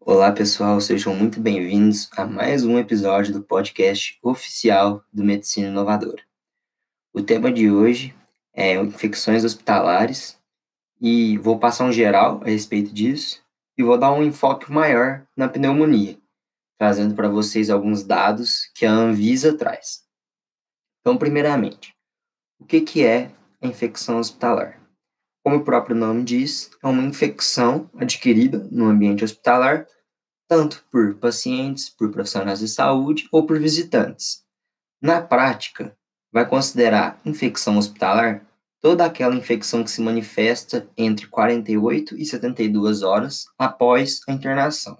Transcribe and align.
Olá, 0.00 0.32
pessoal, 0.32 0.80
sejam 0.80 1.14
muito 1.14 1.40
bem-vindos 1.40 2.08
a 2.16 2.24
mais 2.24 2.64
um 2.64 2.78
episódio 2.78 3.32
do 3.32 3.42
podcast 3.42 4.18
oficial 4.22 5.04
do 5.12 5.22
Medicina 5.22 5.68
Inovadora. 5.68 6.22
O 7.12 7.20
tema 7.20 7.52
de 7.52 7.70
hoje 7.70 8.14
é 8.54 8.74
infecções 8.74 9.44
hospitalares 9.44 10.40
e 11.00 11.36
vou 11.38 11.58
passar 11.58 11.84
um 11.84 11.92
geral 11.92 12.40
a 12.42 12.46
respeito 12.46 12.94
disso 12.94 13.42
e 13.76 13.82
vou 13.82 13.98
dar 13.98 14.12
um 14.12 14.22
enfoque 14.22 14.72
maior 14.72 15.26
na 15.36 15.48
pneumonia, 15.48 16.16
trazendo 16.78 17.14
para 17.14 17.28
vocês 17.28 17.68
alguns 17.68 18.02
dados 18.02 18.70
que 18.74 18.86
a 18.86 18.92
Anvisa 18.92 19.58
traz. 19.58 20.04
Então, 21.00 21.18
primeiramente, 21.18 21.94
o 22.58 22.64
que, 22.64 22.80
que 22.80 23.04
é 23.04 23.30
a 23.60 23.66
infecção 23.66 24.18
hospitalar? 24.18 24.77
Como 25.48 25.60
o 25.60 25.64
próprio 25.64 25.96
nome 25.96 26.24
diz, 26.24 26.70
é 26.82 26.86
uma 26.86 27.00
infecção 27.00 27.88
adquirida 27.96 28.68
no 28.70 28.84
ambiente 28.84 29.24
hospitalar, 29.24 29.86
tanto 30.46 30.84
por 30.92 31.14
pacientes, 31.14 31.88
por 31.88 32.10
profissionais 32.10 32.58
de 32.58 32.68
saúde 32.68 33.26
ou 33.32 33.46
por 33.46 33.58
visitantes. 33.58 34.44
Na 35.00 35.22
prática, 35.22 35.96
vai 36.30 36.46
considerar 36.46 37.18
infecção 37.24 37.78
hospitalar 37.78 38.46
toda 38.78 39.06
aquela 39.06 39.34
infecção 39.34 39.82
que 39.82 39.90
se 39.90 40.02
manifesta 40.02 40.86
entre 40.98 41.26
48 41.26 42.14
e 42.18 42.26
72 42.26 43.02
horas 43.02 43.46
após 43.56 44.20
a 44.28 44.32
internação. 44.32 44.98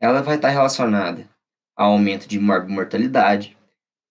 Ela 0.00 0.22
vai 0.22 0.36
estar 0.36 0.48
relacionada 0.48 1.28
ao 1.76 1.92
aumento 1.92 2.26
de 2.26 2.40
mortalidade, 2.40 3.58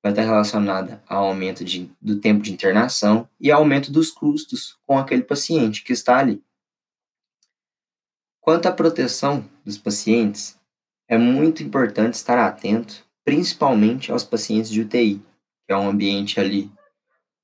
vai 0.02 0.12
estar 0.12 0.23
relacionada 0.23 1.03
ao 1.08 1.26
aumento 1.26 1.63
de, 1.63 1.91
do 2.02 2.20
tempo 2.20 2.41
de 2.41 2.52
internação 2.52 3.27
e 3.39 3.52
aumento 3.52 3.91
dos 3.91 4.12
custos 4.12 4.77
com 4.85 4.98
aquele 4.98 5.23
paciente 5.23 5.84
que 5.84 5.94
está 5.94 6.17
ali. 6.17 6.41
Quanto 8.39 8.67
à 8.67 8.72
proteção 8.72 9.48
dos 9.66 9.77
pacientes, 9.77 10.58
é 11.08 11.17
muito 11.17 11.62
importante 11.62 12.14
estar 12.14 12.38
atento, 12.38 13.05
principalmente 13.23 14.11
aos 14.11 14.23
pacientes 14.23 14.72
de 14.72 14.81
UTI, 14.81 15.22
que 15.66 15.73
é 15.73 15.77
um 15.77 15.89
ambiente 15.89 16.39
ali 16.39 16.72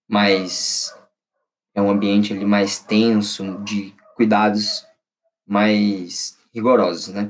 mais 0.08 0.94
é 1.74 1.82
um 1.82 1.90
ambiente 1.90 2.32
ali 2.32 2.46
mais 2.46 2.80
tenso, 2.80 3.60
de 3.64 3.94
cuidados 4.16 4.86
mais 5.46 6.38
rigorosos, 6.54 7.14
né? 7.14 7.30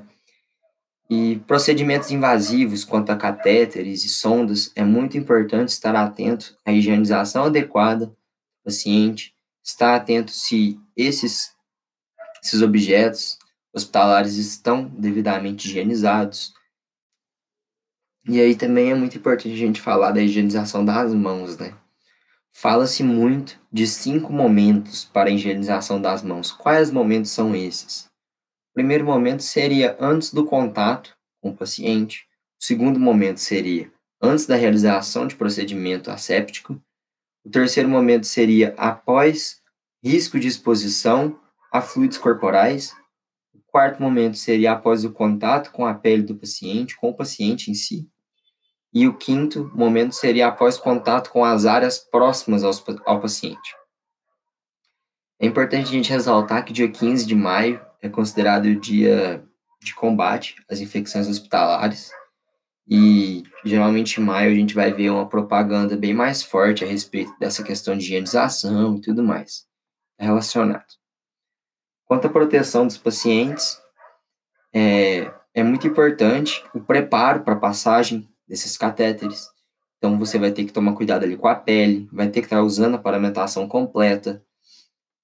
E 1.09 1.38
procedimentos 1.48 2.09
invasivos 2.09 2.84
quanto 2.84 3.11
a 3.11 3.16
catéteres 3.16 4.03
e 4.03 4.09
sondas, 4.09 4.72
é 4.75 4.84
muito 4.84 5.17
importante 5.17 5.70
estar 5.70 5.95
atento 5.95 6.58
à 6.66 6.72
higienização 6.72 7.45
adequada 7.45 8.08
do 8.08 8.17
paciente, 8.64 9.36
estar 9.64 9.95
atento 9.95 10.31
se 10.31 10.80
esses, 10.97 11.53
esses 12.44 12.62
objetos 12.62 13.38
hospitalares 13.73 14.38
estão 14.38 14.86
devidamente 14.86 15.67
higienizados. 15.67 16.53
E 18.28 18.42
aí 18.42 18.56
também 18.56 18.90
é 18.90 18.95
muito 18.95 19.17
importante 19.17 19.53
a 19.53 19.58
gente 19.58 19.81
falar 19.81 20.12
da 20.12 20.22
higienização 20.22 20.84
das 20.84 21.14
mãos, 21.14 21.58
né? 21.58 21.75
Fala-se 22.52 23.03
muito 23.03 23.59
de 23.72 23.86
cinco 23.86 24.31
momentos 24.31 25.06
para 25.06 25.30
a 25.30 25.31
higienização 25.34 26.02
das 26.02 26.23
mãos. 26.23 26.52
Quais 26.52 26.90
momentos 26.90 27.30
são 27.30 27.53
esses? 27.53 28.09
Primeiro 28.76 29.06
momento 29.06 29.42
seria 29.42 29.95
antes 30.02 30.34
do 30.34 30.44
contato 30.44 31.16
com 31.40 31.52
o 31.52 31.56
paciente. 31.56 32.28
O 32.59 32.66
segundo 32.66 33.00
momento 33.00 33.40
seria 33.40 33.90
antes 34.22 34.45
da 34.45 34.58
realização 34.58 35.26
de 35.26 35.36
procedimento 35.38 36.12
asséptico. 36.12 36.73
O 37.46 37.50
terceiro 37.50 37.88
momento 37.88 38.28
seria 38.28 38.73
após 38.78 39.62
risco 40.03 40.38
de 40.38 40.50
exposição 40.50 41.40
a 41.72 41.81
fluidos 41.81 42.18
corporais. 42.18 42.94
O 43.53 43.62
quarto 43.66 44.02
momento 44.02 44.38
seria 44.38 44.73
após 44.73 45.06
o 45.06 45.14
contato 45.14 45.72
com 45.72 45.86
a 45.86 45.94
pele 45.94 46.23
do 46.23 46.36
paciente, 46.36 46.98
com 46.98 47.12
o 47.12 47.16
paciente 47.16 47.72
em 47.72 47.73
si. 47.73 48.09
E 48.94 49.08
o 49.08 49.18
quinto 49.18 49.72
momento 49.73 50.14
seria 50.14 50.48
após 50.48 50.78
contato 50.78 51.31
com 51.31 51.46
as 51.46 51.66
áreas 51.66 51.97
próximas 51.97 52.62
ao, 52.62 52.74
ao 53.06 53.22
paciente. 53.22 53.74
É 55.40 55.46
importante 55.46 55.88
a 55.88 55.92
gente 55.92 56.12
ressaltar 56.12 56.66
que 56.66 56.74
dia 56.74 56.92
15 56.92 57.25
de 57.25 57.36
maio 57.36 57.80
é 58.06 58.10
considerado 58.10 58.66
o 58.66 58.80
dia 58.80 59.44
de 59.82 59.96
combate 59.96 60.56
às 60.70 60.80
infecções 60.80 61.28
hospitalares. 61.28 62.12
E 62.88 63.44
geralmente 63.64 64.22
em 64.22 64.24
maio 64.24 64.52
a 64.52 64.56
gente 64.56 64.76
vai 64.76 64.94
ver 64.94 65.10
uma 65.10 65.28
propaganda 65.28 65.98
bem 65.98 66.14
mais 66.14 66.44
forte 66.44 66.84
a 66.84 66.88
respeito 66.88 67.36
dessa 67.40 67.64
questão 67.64 67.98
de 67.98 68.04
higienização 68.04 68.98
e 68.98 69.02
tudo 69.02 69.24
mais 69.24 69.66
relacionado. 70.20 70.86
Quanto 72.06 72.28
à 72.28 72.30
proteção 72.30 72.86
dos 72.86 72.98
pacientes, 72.98 73.82
é, 74.72 75.32
é 75.52 75.64
muito 75.64 75.88
importante 75.88 76.64
o 76.76 76.80
preparo 76.80 77.42
para 77.42 77.56
a 77.56 77.60
passagem 77.60 78.30
desses 78.48 78.78
catéteres. 78.78 79.50
Então 79.98 80.20
você 80.20 80.38
vai 80.38 80.52
ter 80.52 80.66
que 80.66 80.72
tomar 80.72 80.94
cuidado 80.94 81.24
ali 81.24 81.36
com 81.36 81.48
a 81.48 81.56
pele, 81.56 82.08
vai 82.14 82.28
ter 82.28 82.42
que 82.42 82.46
estar 82.46 82.62
usando 82.62 82.96
a 82.96 83.00
paramentação 83.00 83.68
completa. 83.68 84.46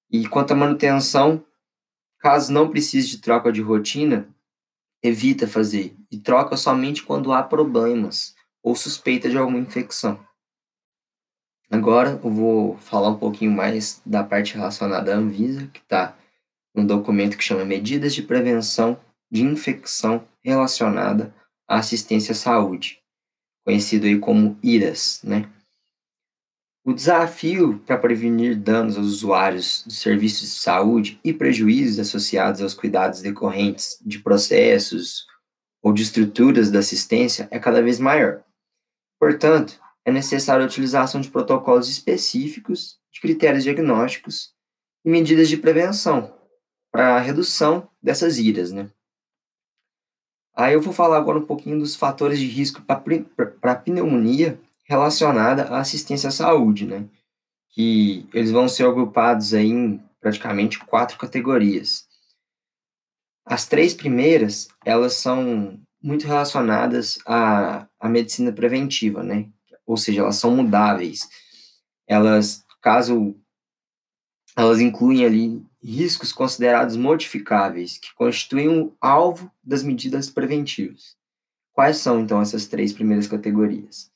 E 0.09 0.27
quanto 0.27 0.51
à 0.51 0.55
manutenção, 0.55 1.45
caso 2.21 2.53
não 2.53 2.69
precise 2.69 3.07
de 3.07 3.17
troca 3.17 3.51
de 3.51 3.61
rotina, 3.61 4.29
evita 5.03 5.47
fazer 5.47 5.95
e 6.11 6.17
troca 6.17 6.55
somente 6.55 7.03
quando 7.03 7.33
há 7.33 7.41
problemas 7.41 8.35
ou 8.63 8.75
suspeita 8.75 9.29
de 9.29 9.37
alguma 9.37 9.59
infecção. 9.59 10.23
Agora 11.69 12.19
eu 12.23 12.29
vou 12.29 12.77
falar 12.77 13.09
um 13.09 13.17
pouquinho 13.17 13.51
mais 13.51 14.01
da 14.05 14.23
parte 14.23 14.55
relacionada 14.55 15.13
à 15.13 15.17
Anvisa, 15.17 15.67
que 15.67 15.79
está 15.79 16.17
no 16.75 16.85
documento 16.85 17.37
que 17.37 17.43
chama 17.43 17.65
Medidas 17.65 18.13
de 18.13 18.21
Prevenção 18.21 18.99
de 19.29 19.41
Infecção 19.43 20.25
Relacionada 20.43 21.33
à 21.67 21.79
Assistência 21.79 22.33
à 22.33 22.35
Saúde 22.35 23.01
conhecido 23.63 24.05
aí 24.05 24.19
como 24.19 24.57
IRAS, 24.63 25.21
né? 25.23 25.49
O 26.83 26.93
desafio 26.93 27.79
para 27.85 27.97
prevenir 27.97 28.55
danos 28.55 28.97
aos 28.97 29.05
usuários 29.05 29.83
dos 29.85 29.99
serviços 29.99 30.49
de 30.49 30.59
saúde 30.61 31.19
e 31.23 31.31
prejuízos 31.31 31.99
associados 31.99 32.59
aos 32.59 32.73
cuidados 32.73 33.21
decorrentes 33.21 33.99
de 34.03 34.17
processos 34.17 35.27
ou 35.79 35.93
de 35.93 36.01
estruturas 36.01 36.71
da 36.71 36.79
assistência 36.79 37.47
é 37.51 37.59
cada 37.59 37.83
vez 37.83 37.99
maior. 37.99 38.43
Portanto, 39.19 39.79
é 40.03 40.11
necessária 40.11 40.63
a 40.63 40.67
utilização 40.67 41.21
de 41.21 41.29
protocolos 41.29 41.87
específicos, 41.87 42.99
de 43.11 43.21
critérios 43.21 43.63
diagnósticos 43.63 44.55
e 45.05 45.09
medidas 45.09 45.49
de 45.49 45.57
prevenção 45.57 46.33
para 46.91 47.15
a 47.15 47.19
redução 47.19 47.87
dessas 48.01 48.39
iras, 48.39 48.71
né? 48.71 48.89
Aí 50.55 50.73
eu 50.73 50.81
vou 50.81 50.91
falar 50.91 51.17
agora 51.17 51.37
um 51.37 51.45
pouquinho 51.45 51.77
dos 51.77 51.95
fatores 51.95 52.39
de 52.39 52.47
risco 52.47 52.81
para 52.81 53.75
pneumonia 53.75 54.59
relacionada 54.91 55.63
à 55.69 55.79
assistência 55.79 56.27
à 56.27 56.31
saúde, 56.31 56.85
né? 56.85 57.07
Que 57.69 58.27
eles 58.33 58.51
vão 58.51 58.67
ser 58.67 58.85
agrupados 58.85 59.53
aí 59.53 59.69
em 59.69 60.03
praticamente 60.19 60.79
quatro 60.79 61.17
categorias. 61.17 62.05
As 63.45 63.65
três 63.65 63.93
primeiras, 63.93 64.67
elas 64.85 65.13
são 65.13 65.79
muito 66.03 66.27
relacionadas 66.27 67.19
à, 67.25 67.87
à 67.97 68.09
medicina 68.09 68.51
preventiva, 68.51 69.23
né? 69.23 69.49
Ou 69.85 69.95
seja, 69.95 70.21
elas 70.21 70.35
são 70.35 70.53
mudáveis. 70.53 71.21
Elas, 72.05 72.65
caso 72.81 73.33
elas 74.57 74.81
incluem 74.81 75.23
ali 75.25 75.65
riscos 75.81 76.33
considerados 76.33 76.97
modificáveis, 76.97 77.97
que 77.97 78.13
constituem 78.13 78.67
um 78.67 78.93
alvo 78.99 79.49
das 79.63 79.83
medidas 79.83 80.29
preventivas. 80.29 81.15
Quais 81.71 81.97
são, 81.97 82.19
então, 82.19 82.41
essas 82.41 82.67
três 82.67 82.91
primeiras 82.91 83.25
categorias? 83.25 84.10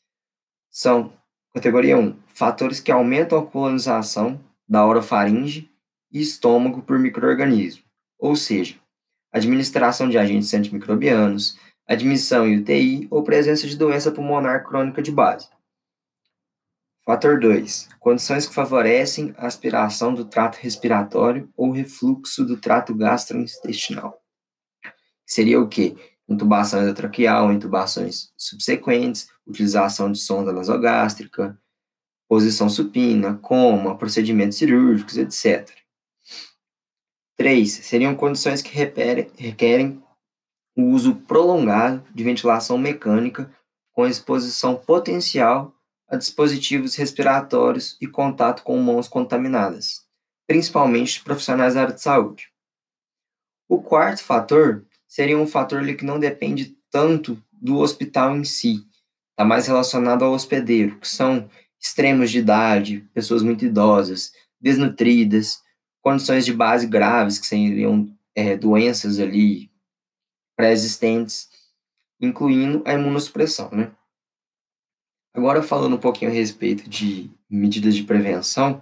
São, 0.78 1.13
categoria 1.53 1.97
1, 1.97 2.19
fatores 2.28 2.81
que 2.81 2.91
aumentam 2.91 3.40
a 3.40 3.46
colonização 3.46 4.44
da 4.68 4.86
orofaringe 4.86 5.72
e 6.12 6.19
estômago 6.19 6.81
por 6.81 7.00
microorganismo, 7.00 7.81
ou 8.19 8.36
seja, 8.36 8.78
administração 9.31 10.09
de 10.09 10.17
agentes 10.17 10.53
antimicrobianos, 10.53 11.58
admissão 11.88 12.46
em 12.46 12.58
UTI 12.58 13.08
ou 13.09 13.23
presença 13.23 13.66
de 13.66 13.78
doença 13.78 14.11
pulmonar 14.11 14.66
crônica 14.66 15.02
de 15.02 15.14
base. 15.14 15.47
Fator 17.05 17.40
2. 17.40 17.88
Condições 17.97 18.46
que 18.46 18.53
favorecem 18.53 19.34
a 19.38 19.47
aspiração 19.47 20.14
do 20.14 20.26
trato 20.26 20.58
respiratório 20.58 21.49
ou 21.55 21.72
refluxo 21.72 22.44
do 22.44 22.58
trato 22.58 22.94
gastrointestinal. 22.94 24.22
Seria 25.26 25.58
o 25.58 25.70
quê? 25.70 25.96
Intubação 26.28 26.84
endotraqueal, 26.84 27.53
intubações 27.53 28.34
subsequentes, 28.35 29.34
utilização 29.46 30.12
de 30.12 30.20
sonda 30.20 30.52
nasogástrica, 30.52 31.59
posição 32.28 32.70
supina, 32.70 33.36
coma, 33.38 33.97
procedimentos 33.97 34.58
cirúrgicos, 34.58 35.18
etc. 35.18 35.70
3. 37.38 37.70
Seriam 37.70 38.16
condições 38.16 38.62
que 38.62 38.74
requerem 38.74 40.02
o 40.76 40.84
uso 40.90 41.16
prolongado 41.16 42.03
de 42.14 42.24
ventilação 42.24 42.78
mecânica 42.78 43.52
com 43.94 44.06
exposição 44.06 44.76
potencial 44.76 45.74
a 46.08 46.16
dispositivos 46.16 46.96
respiratórios 46.96 47.97
e 48.00 48.08
contato 48.08 48.64
com 48.64 48.78
mãos 48.78 49.08
contaminadas, 49.08 50.06
principalmente 50.46 51.24
profissionais 51.24 51.74
da 51.74 51.82
área 51.82 51.96
de 51.96 52.02
saúde. 52.02 52.52
O 53.68 53.82
quarto 53.82 54.24
fator 54.24 54.86
seria 55.08 55.38
um 55.38 55.47
fator 55.47 55.84
que 55.96 56.06
não 56.06 56.20
depende 56.20 56.78
tanto 56.92 57.42
do 57.52 57.78
hospital 57.78 58.36
em 58.36 58.44
si. 58.44 58.86
Está 59.35 59.43
mais 59.43 59.67
relacionado 59.67 60.23
ao 60.23 60.32
hospedeiro, 60.32 60.97
que 60.97 61.09
são 61.09 61.49
extremos 61.78 62.32
de 62.32 62.40
idade, 62.40 63.05
pessoas 63.14 63.43
muito 63.43 63.66
idosas, 63.66 64.32
desnutridas, 64.61 65.61
condições 66.02 66.46
de 66.46 66.53
base 66.53 66.87
graves, 66.87 67.37
que 67.37 67.46
seriam 67.46 68.08
é, 68.34 68.55
doenças 68.55 69.20
ali 69.20 69.70
pré-existentes, 70.55 71.49
incluindo 72.22 72.82
a 72.85 72.93
imunossupressão, 72.93 73.70
né? 73.72 73.91
Agora, 75.34 75.61
falando 75.61 75.97
um 75.97 75.99
pouquinho 75.99 76.32
a 76.32 76.34
respeito 76.34 76.90
de 76.90 77.29
medidas 77.49 77.93
de 77.93 78.03
prevenção, 78.03 78.82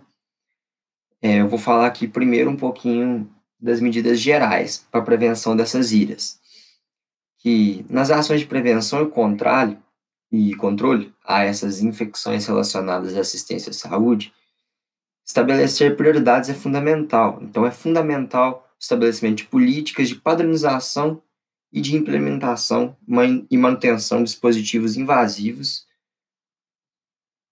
é, 1.19 1.41
eu 1.41 1.50
vou 1.50 1.57
falar 1.57 1.88
aqui 1.88 2.07
primeiro 2.07 2.51
um 2.51 2.55
pouquinho 2.55 3.27
das 3.59 3.81
medidas 3.81 4.19
gerais 4.19 4.85
para 4.91 5.01
prevenção 5.01 5.55
dessas 5.55 5.91
iras. 5.91 6.39
Que 7.39 7.83
nas 7.89 8.11
ações 8.11 8.41
de 8.41 8.45
prevenção 8.45 9.01
e 9.01 9.09
controle, 9.09 9.79
e 10.33 10.56
controle 10.56 11.13
a 11.24 11.44
essas 11.44 11.83
infecções 11.83 12.47
relacionadas 12.47 13.15
à 13.15 13.19
assistência 13.19 13.69
à 13.69 13.74
saúde, 13.74 14.33
estabelecer 15.24 15.95
prioridades 15.95 16.50
é 16.50 16.56
fundamental. 16.56 17.38
Então, 17.44 17.68
é 17.68 17.69
fundamental 17.69 18.68
o 18.75 18.80
estabelecimento 18.81 19.38
de 19.38 19.45
políticas 19.45 20.09
de 20.09 20.15
padronização 20.15 21.21
e 21.71 21.80
de 21.80 21.95
implementação 21.95 22.97
e 23.50 23.57
manutenção 23.57 24.24
de 24.24 24.31
dispositivos 24.31 24.97
invasivos 24.97 25.85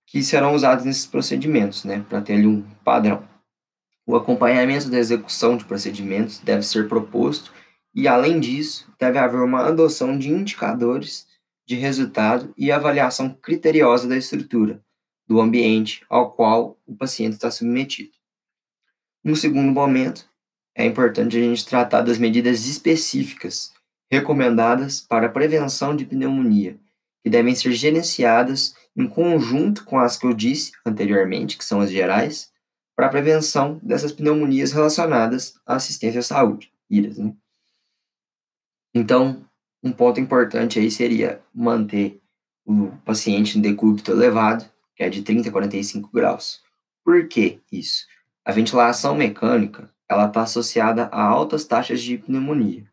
que 0.08 0.24
serão 0.24 0.56
usados 0.56 0.84
nesses 0.84 1.06
procedimentos, 1.06 1.86
né, 1.86 2.04
para 2.10 2.20
ter 2.20 2.34
ali 2.34 2.48
um 2.48 2.64
padrão. 2.84 3.30
O 4.08 4.16
acompanhamento 4.16 4.90
da 4.90 4.98
execução 4.98 5.56
de 5.56 5.66
procedimentos 5.66 6.40
deve 6.40 6.64
ser 6.64 6.90
proposto 6.90 7.54
e, 7.94 8.08
além 8.08 8.40
disso, 8.40 8.92
deve 9.00 9.20
haver 9.20 9.40
uma 9.40 9.68
adoção 9.68 10.18
de 10.18 10.30
indicadores 10.30 11.31
de 11.72 11.78
resultado 11.78 12.54
e 12.58 12.70
avaliação 12.70 13.34
criteriosa 13.34 14.06
da 14.06 14.18
estrutura, 14.18 14.84
do 15.26 15.40
ambiente 15.40 16.04
ao 16.10 16.30
qual 16.30 16.78
o 16.86 16.94
paciente 16.94 17.34
está 17.36 17.50
submetido. 17.50 18.12
No 19.24 19.38
segundo 19.38 19.72
momento, 19.72 20.30
é 20.76 20.86
importante 20.86 21.38
a 21.38 21.40
gente 21.40 21.66
tratar 21.66 22.02
das 22.02 22.18
medidas 22.18 22.66
específicas 22.68 23.72
recomendadas 24.12 25.00
para 25.00 25.28
a 25.28 25.30
prevenção 25.30 25.96
de 25.96 26.04
pneumonia, 26.04 26.78
que 27.24 27.30
devem 27.30 27.56
ser 27.56 27.72
gerenciadas 27.72 28.76
em 28.94 29.08
conjunto 29.08 29.86
com 29.86 29.98
as 29.98 30.18
que 30.18 30.26
eu 30.26 30.34
disse 30.34 30.74
anteriormente, 30.86 31.58
que 31.58 31.64
são 31.64 31.80
as 31.80 31.90
gerais, 31.90 32.52
para 32.98 33.06
a 33.06 33.10
prevenção 33.10 33.80
dessas 33.82 34.12
pneumonias 34.12 34.74
relacionadas 34.74 35.54
à 35.66 35.76
assistência 35.76 36.20
à 36.20 36.24
saúde, 36.24 36.70
IRAS. 36.90 37.18
Né? 37.18 37.34
Então, 38.94 39.50
um 39.84 39.92
ponto 39.92 40.20
importante 40.20 40.80
aí 40.80 40.92
seria 40.92 41.42
manter 41.54 42.22
o 42.66 42.88
paciente 43.04 43.58
em 43.58 43.62
decúbito 43.62 44.12
elevado, 44.12 44.66
que 44.96 45.04
é 45.04 45.10
de 45.10 45.24
30 45.24 45.50
a 45.50 45.52
45 45.52 46.10
graus. 46.14 46.62
Por 47.04 47.28
que 47.28 47.60
isso? 47.72 48.06
A 48.46 48.52
ventilação 48.52 49.16
mecânica 49.16 49.90
ela 50.08 50.28
está 50.28 50.44
associada 50.44 51.06
a 51.06 51.24
altas 51.24 51.66
taxas 51.66 52.02
de 52.02 52.18
pneumonia, 52.18 52.86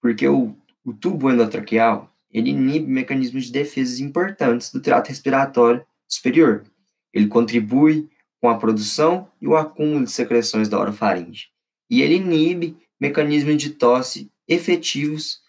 porque 0.00 0.26
o, 0.26 0.56
o 0.84 0.92
tubo 0.92 1.30
endotraqueal 1.30 2.12
ele 2.30 2.50
inibe 2.50 2.86
mecanismos 2.90 3.46
de 3.46 3.52
defesa 3.52 4.02
importantes 4.02 4.70
do 4.70 4.80
trato 4.80 5.08
respiratório 5.08 5.84
superior. 6.06 6.64
Ele 7.12 7.26
contribui 7.26 8.08
com 8.40 8.48
a 8.48 8.58
produção 8.58 9.30
e 9.40 9.48
o 9.48 9.56
acúmulo 9.56 10.04
de 10.04 10.10
secreções 10.10 10.68
da 10.68 10.78
orofaringe. 10.78 11.48
E 11.90 12.02
ele 12.02 12.16
inibe 12.16 12.76
mecanismos 13.00 13.56
de 13.56 13.70
tosse 13.70 14.30
efetivos 14.46 15.40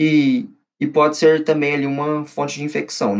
e, 0.00 0.48
e 0.80 0.86
pode 0.86 1.18
ser 1.18 1.44
também 1.44 1.74
ali 1.74 1.86
uma 1.86 2.24
fonte 2.24 2.54
de 2.54 2.64
infecção. 2.64 3.16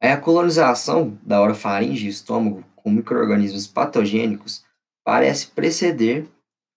Né? 0.00 0.12
A 0.12 0.16
colonização 0.16 1.18
da 1.24 1.42
orofaringe 1.42 2.06
e 2.06 2.10
estômago 2.10 2.64
com 2.76 2.90
micro-organismos 2.90 3.66
patogênicos 3.66 4.64
parece 5.04 5.48
preceder 5.48 6.28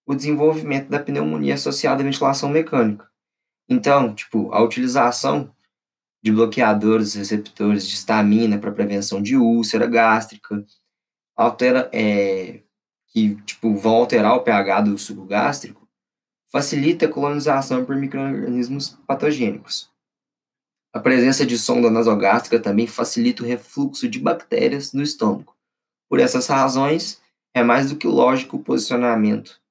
o 0.08 0.16
desenvolvimento 0.16 0.90
da 0.90 1.00
pneumonia 1.00 1.54
associada 1.54 2.02
à 2.02 2.06
ventilação 2.06 2.50
mecânica. 2.50 3.08
Então, 3.70 4.16
tipo, 4.16 4.52
a 4.52 4.64
utilização 4.64 5.54
de 6.24 6.32
bloqueadores 6.32 7.14
receptores 7.14 7.88
de 7.88 7.94
histamina 7.94 8.58
para 8.58 8.72
prevenção 8.72 9.22
de 9.22 9.38
úlcera 9.38 9.86
gástrica, 9.86 10.66
altera, 11.36 11.88
é, 11.94 12.64
que 13.08 13.36
tipo, 13.44 13.76
vão 13.76 13.98
alterar 13.98 14.36
o 14.36 14.42
pH 14.42 14.82
do 14.82 14.98
suco 14.98 15.26
gástrico, 15.26 15.79
facilita 16.52 17.06
a 17.06 17.10
colonização 17.10 17.86
por 17.86 17.96
micro-organismos 17.96 18.98
patogênicos. 19.08 19.90
A 20.92 21.00
presença 21.00 21.46
de 21.46 21.58
sonda 21.58 21.92
nasogástrica 21.92 22.60
também 22.60 22.88
facilita 22.88 23.44
o 23.44 23.46
refluxo 23.46 24.10
de 24.10 24.20
bactérias 24.20 24.92
no 24.92 25.04
estômago. 25.04 25.56
Por 26.10 26.20
essas 26.20 26.48
razões, 26.48 27.22
é 27.54 27.62
mais 27.62 27.92
do 27.92 27.96
que 27.96 28.08
lógico 28.08 28.58
o 28.58 28.64
posicionamento 28.64 29.62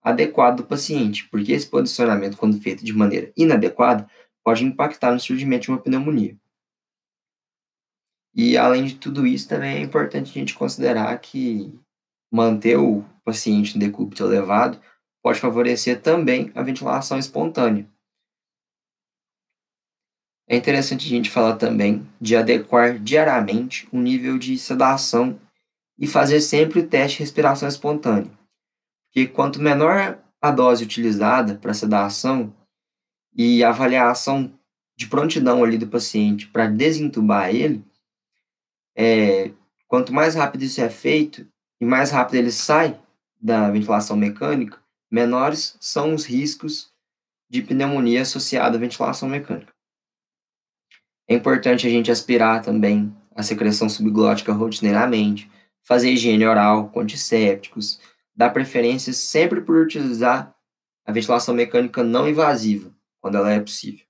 adequado 0.00 0.58
do 0.58 0.66
paciente, 0.66 1.28
porque 1.28 1.52
esse 1.52 1.66
posicionamento, 1.66 2.36
quando 2.36 2.60
feito 2.60 2.84
de 2.84 2.92
maneira 2.92 3.32
inadequada, 3.36 4.08
pode 4.44 4.64
impactar 4.64 5.12
no 5.12 5.18
surgimento 5.18 5.64
de 5.64 5.70
uma 5.70 5.82
pneumonia. 5.82 6.36
E 8.32 8.56
além 8.56 8.84
de 8.84 8.94
tudo 8.94 9.26
isso, 9.26 9.48
também 9.48 9.78
é 9.78 9.80
importante 9.80 10.30
a 10.30 10.34
gente 10.34 10.54
considerar 10.54 11.18
que 11.18 11.76
manter 12.32 12.78
o 12.78 13.04
paciente 13.24 13.76
em 13.76 13.80
decúbito 13.80 14.22
elevado 14.22 14.80
pode 15.22 15.40
favorecer 15.40 16.00
também 16.00 16.50
a 16.54 16.62
ventilação 16.62 17.18
espontânea. 17.18 17.86
É 20.48 20.56
interessante 20.56 21.06
a 21.06 21.08
gente 21.08 21.30
falar 21.30 21.56
também 21.56 22.06
de 22.20 22.34
adequar 22.34 22.98
diariamente 22.98 23.88
o 23.92 23.98
nível 23.98 24.38
de 24.38 24.58
sedação 24.58 25.38
e 25.98 26.06
fazer 26.06 26.40
sempre 26.40 26.80
o 26.80 26.86
teste 26.86 27.18
de 27.18 27.24
respiração 27.24 27.68
espontânea 27.68 28.38
que 29.10 29.26
quanto 29.26 29.60
menor 29.60 30.18
a 30.40 30.50
dose 30.50 30.84
utilizada 30.84 31.54
para 31.56 31.74
sedação 31.74 32.54
e 33.34 33.64
a 33.64 33.70
avaliação 33.70 34.52
de 34.96 35.06
prontidão 35.06 35.64
ali 35.64 35.78
do 35.78 35.88
paciente 35.88 36.46
para 36.48 36.66
desentubar 36.66 37.54
ele, 37.54 37.84
é, 38.96 39.50
quanto 39.86 40.12
mais 40.12 40.34
rápido 40.34 40.62
isso 40.62 40.80
é 40.80 40.88
feito 40.88 41.46
e 41.80 41.84
mais 41.84 42.10
rápido 42.10 42.36
ele 42.36 42.52
sai 42.52 42.98
da 43.40 43.70
ventilação 43.70 44.16
mecânica, 44.16 44.80
menores 45.10 45.76
são 45.80 46.14
os 46.14 46.24
riscos 46.24 46.92
de 47.48 47.62
pneumonia 47.62 48.22
associada 48.22 48.76
à 48.76 48.80
ventilação 48.80 49.28
mecânica. 49.28 49.72
É 51.26 51.34
importante 51.34 51.86
a 51.86 51.90
gente 51.90 52.10
aspirar 52.10 52.62
também 52.62 53.14
a 53.34 53.42
secreção 53.42 53.88
subglótica 53.88 54.52
rotineiramente, 54.52 55.50
fazer 55.82 56.10
higiene 56.10 56.46
oral 56.46 56.88
com 56.90 57.00
antissépticos, 57.00 58.00
dá 58.34 58.50
preferência 58.50 59.12
sempre 59.12 59.60
por 59.60 59.76
utilizar 59.76 60.54
a 61.04 61.12
ventilação 61.12 61.54
mecânica 61.54 62.02
não 62.02 62.28
invasiva, 62.28 62.94
quando 63.20 63.36
ela 63.36 63.50
é 63.50 63.60
possível. 63.60 64.04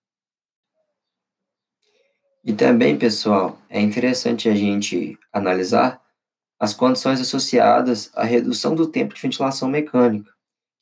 E 2.45 2.53
também, 2.53 2.97
pessoal, 2.97 3.61
é 3.69 3.81
interessante 3.81 4.49
a 4.49 4.55
gente 4.55 5.19
analisar 5.33 6.03
as 6.59 6.75
condições 6.75 7.21
associadas 7.21 8.11
à 8.15 8.25
redução 8.25 8.75
do 8.75 8.87
tempo 8.87 9.15
de 9.15 9.21
ventilação 9.21 9.69
mecânica, 9.69 10.33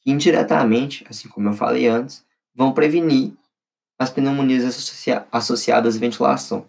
indiretamente, 0.07 1.05
assim 1.11 1.29
como 1.29 1.49
eu 1.49 1.53
falei 1.53 1.87
antes, 1.87 2.25
vão 2.55 2.73
prevenir 2.73 3.35
as 3.99 4.11
pneumonias 4.11 4.65
associa 4.65 5.27
associadas 5.33 5.97
à 5.97 5.99
ventilação. 5.99 6.69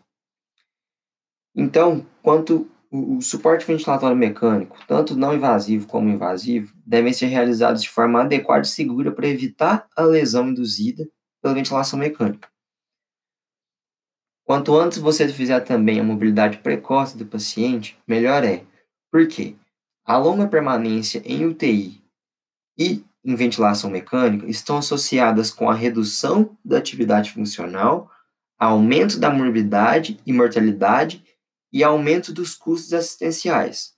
Então, 1.56 2.06
quanto 2.22 2.70
o, 2.90 3.18
o 3.18 3.22
suporte 3.22 3.66
ventilatório 3.66 4.16
mecânico, 4.16 4.78
tanto 4.88 5.16
não 5.16 5.34
invasivo 5.34 5.88
como 5.88 6.10
invasivo, 6.10 6.74
devem 6.86 7.14
ser 7.14 7.28
realizados 7.28 7.82
de 7.82 7.90
forma 7.90 8.22
adequada 8.22 8.66
e 8.66 8.70
segura 8.70 9.12
para 9.12 9.28
evitar 9.28 9.88
a 9.96 10.04
lesão 10.04 10.50
induzida 10.50 11.08
pela 11.42 11.54
ventilação 11.54 12.00
mecânica. 12.00 12.50
Quanto 14.44 14.78
antes 14.78 14.98
você 14.98 15.28
fizer 15.28 15.60
também 15.62 16.00
a 16.00 16.04
mobilidade 16.04 16.60
precoce 16.60 17.18
do 17.18 17.26
paciente, 17.26 18.00
melhor 18.08 18.46
é. 18.46 18.64
Por 19.12 19.28
quê? 19.28 19.56
A 20.06 20.18
longa 20.18 20.48
permanência 20.48 21.22
em 21.26 21.46
UTI 21.46 22.02
e 22.78 23.04
em 23.24 23.36
ventilação 23.36 23.90
mecânica 23.90 24.48
estão 24.48 24.78
associadas 24.78 25.52
com 25.52 25.70
a 25.70 25.74
redução 25.74 26.58
da 26.64 26.78
atividade 26.78 27.32
funcional, 27.32 28.12
aumento 28.58 29.20
da 29.20 29.30
morbidade 29.30 30.20
e 30.26 30.34
mortalidade 30.34 31.24
e 31.72 31.84
aumento 31.84 32.34
dos 32.34 32.56
custos 32.56 32.94
assistenciais. 32.94 33.94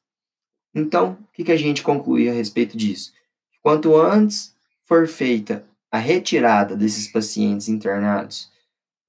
Então, 0.74 1.18
o 1.22 1.32
que, 1.34 1.44
que 1.44 1.52
a 1.52 1.58
gente 1.58 1.84
conclui 1.84 2.30
a 2.30 2.34
respeito 2.34 2.78
disso? 2.78 3.14
Quanto 3.62 3.96
antes 3.96 4.56
for 4.84 5.08
feita 5.08 5.66
a 5.92 5.98
retirada 5.98 6.76
desses 6.76 7.08
pacientes 7.08 7.68
internados 7.68 8.52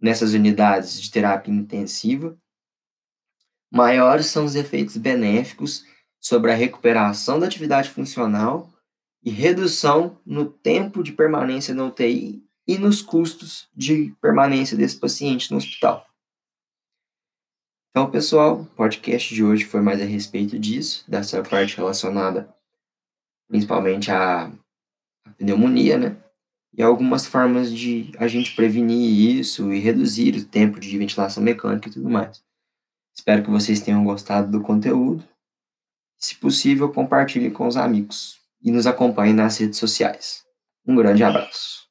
nessas 0.01 0.33
unidades 0.33 1.01
de 1.01 1.11
terapia 1.11 1.53
intensiva, 1.53 2.37
maiores 3.71 4.27
são 4.27 4.45
os 4.45 4.55
efeitos 4.55 4.97
benéficos 4.97 5.85
sobre 6.19 6.51
a 6.51 6.55
recuperação 6.55 7.39
da 7.39 7.47
atividade 7.47 7.91
funcional 7.91 8.71
e 9.23 9.31
redução 9.31 10.19
no 10.25 10.47
tempo 10.47 11.03
de 11.03 11.13
permanência 11.13 11.75
na 11.75 11.85
UTI 11.85 12.43
e 12.67 12.79
nos 12.79 13.03
custos 13.03 13.69
de 13.75 14.15
permanência 14.21 14.77
desse 14.77 14.99
paciente 14.99 15.51
no 15.51 15.57
hospital. 15.57 16.07
Então, 17.91 18.11
pessoal, 18.11 18.61
o 18.61 18.67
podcast 18.67 19.35
de 19.35 19.43
hoje 19.43 19.65
foi 19.65 19.81
mais 19.81 20.01
a 20.01 20.05
respeito 20.05 20.59
disso, 20.59 21.05
dessa 21.11 21.43
parte 21.43 21.77
relacionada 21.77 22.55
principalmente 23.49 24.13
à, 24.13 24.53
pneumonia, 25.37 25.99
né? 25.99 26.17
E 26.73 26.83
algumas 26.83 27.27
formas 27.27 27.73
de 27.73 28.13
a 28.17 28.29
gente 28.29 28.55
prevenir 28.55 29.39
isso 29.39 29.73
e 29.73 29.81
reduzir 29.81 30.37
o 30.37 30.45
tempo 30.45 30.79
de 30.79 30.97
ventilação 30.97 31.43
mecânica 31.43 31.89
e 31.89 31.93
tudo 31.93 32.09
mais. 32.09 32.45
Espero 33.13 33.43
que 33.43 33.51
vocês 33.51 33.81
tenham 33.81 34.05
gostado 34.05 34.51
do 34.53 34.63
conteúdo. 34.63 35.25
Se 36.17 36.37
possível, 36.37 36.93
compartilhe 36.93 37.51
com 37.51 37.67
os 37.67 37.77
amigos 37.77 38.40
e 38.63 38.71
nos 38.71 38.87
acompanhe 38.87 39.33
nas 39.33 39.59
redes 39.59 39.79
sociais. 39.79 40.43
Um 40.87 40.97
grande 40.97 41.23
abraço. 41.23 41.90